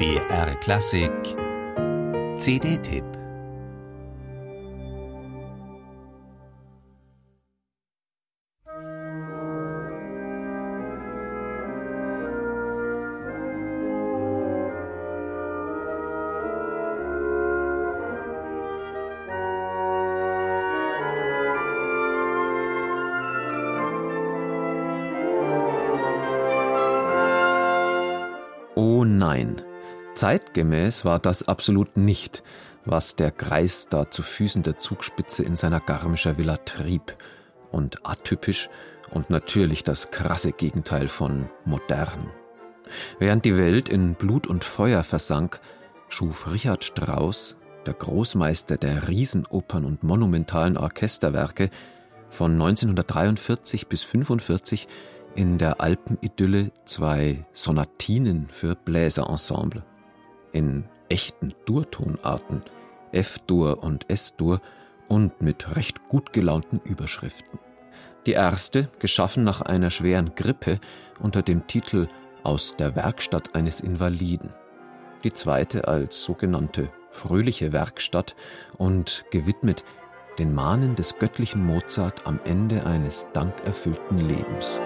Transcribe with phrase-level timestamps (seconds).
[0.00, 1.12] BR Klassik.
[2.38, 3.04] CD-Tipp
[28.76, 29.69] Oh nein,
[30.20, 32.42] zeitgemäß war das absolut nicht,
[32.84, 37.16] was der Greis da zu Füßen der Zugspitze in seiner Garmischer Villa trieb.
[37.72, 38.68] Und atypisch
[39.12, 42.30] und natürlich das krasse Gegenteil von modern.
[43.18, 45.60] Während die Welt in Blut und Feuer versank,
[46.08, 51.70] schuf Richard Strauss, der Großmeister der Riesenopern und monumentalen Orchesterwerke,
[52.28, 54.86] von 1943 bis 1945
[55.34, 59.82] in der Alpenidylle zwei Sonatinen für Bläserensemble
[60.52, 62.62] in echten Durtonarten,
[63.12, 64.60] F-Dur und S-Dur
[65.08, 67.58] und mit recht gut gelaunten Überschriften.
[68.26, 70.78] Die erste, geschaffen nach einer schweren Grippe
[71.20, 72.06] unter dem Titel
[72.42, 74.50] Aus der Werkstatt eines Invaliden.
[75.24, 78.36] Die zweite als sogenannte fröhliche Werkstatt
[78.78, 79.84] und gewidmet
[80.38, 84.80] den Mahnen des göttlichen Mozart am Ende eines dankerfüllten Lebens.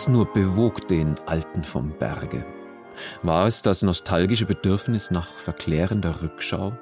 [0.00, 2.46] Was nur bewog den Alten vom Berge?
[3.22, 6.72] War es das nostalgische Bedürfnis nach verklärender Rückschau?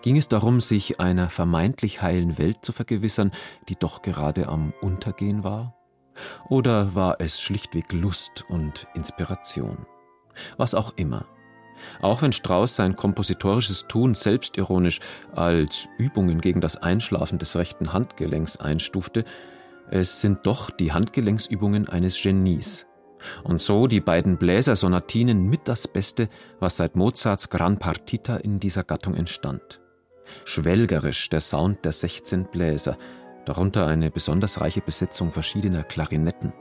[0.00, 3.30] Ging es darum, sich einer vermeintlich heilen Welt zu vergewissern,
[3.68, 5.74] die doch gerade am Untergehen war?
[6.48, 9.84] Oder war es schlichtweg Lust und Inspiration?
[10.56, 11.26] Was auch immer.
[12.00, 15.00] Auch wenn Strauss sein kompositorisches Tun selbstironisch
[15.34, 19.26] als Übungen gegen das Einschlafen des rechten Handgelenks einstufte,
[19.90, 22.86] es sind doch die Handgelenksübungen eines Genies.
[23.42, 26.28] Und so die beiden Bläsersonatinen mit das Beste,
[26.58, 29.80] was seit Mozarts Gran Partita in dieser Gattung entstand.
[30.44, 32.96] Schwelgerisch der Sound der 16 Bläser,
[33.44, 36.52] darunter eine besonders reiche Besetzung verschiedener Klarinetten.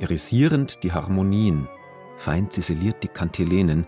[0.00, 1.68] Irisierend die Harmonien,
[2.16, 3.86] fein ziseliert die Kantilenen,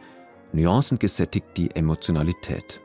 [0.53, 2.81] nuancengesättigt die Emotionalität.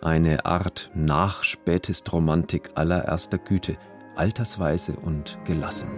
[0.00, 3.76] Eine Art Nachspätest-Romantik allererster Güte–
[4.16, 5.90] altersweise und gelassen.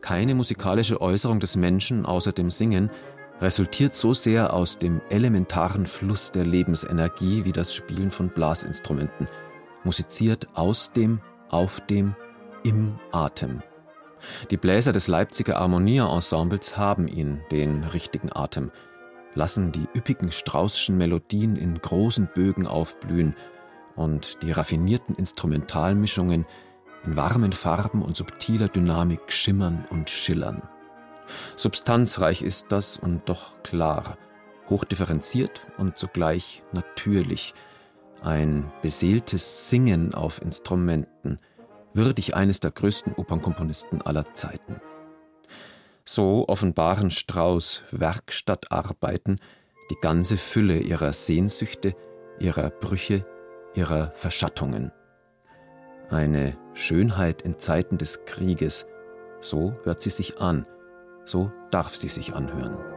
[0.00, 2.90] Keine musikalische Äußerung des Menschen außer dem Singen
[3.40, 9.28] resultiert so sehr aus dem elementaren Fluss der Lebensenergie wie das Spielen von Blasinstrumenten–
[9.84, 11.20] musiziert aus dem,
[11.50, 12.14] auf dem,
[12.62, 13.62] im Atem.
[14.50, 18.70] Die Bläser des Leipziger Harmonia-Ensembles haben ihn, den richtigen Atem,
[19.34, 23.34] lassen die üppigen Straußschen Melodien in großen Bögen aufblühen
[23.96, 26.44] und die raffinierten Instrumentalmischungen
[27.04, 30.62] in warmen Farben und subtiler Dynamik schimmern und schillern.
[31.56, 34.18] Substanzreich ist das und doch klar,
[34.68, 37.54] hochdifferenziert und zugleich natürlich–
[38.22, 41.38] ein beseeltes Singen auf Instrumenten,
[41.94, 44.80] würdig eines der größten Opernkomponisten aller Zeiten.
[46.04, 49.40] So offenbaren Strauß Werkstattarbeiten
[49.90, 51.94] die ganze Fülle ihrer Sehnsüchte,
[52.38, 53.24] ihrer Brüche,
[53.74, 54.92] ihrer Verschattungen.
[56.08, 58.86] Eine Schönheit in Zeiten des Krieges,
[59.40, 60.66] so hört sie sich an,
[61.24, 62.89] so darf sie sich anhören.